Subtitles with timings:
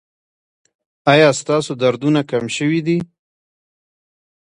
[1.11, 2.97] ایا ستاسو دردونه کم شوي دي؟